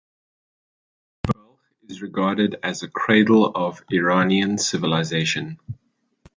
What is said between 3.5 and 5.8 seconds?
of Iranian civilization.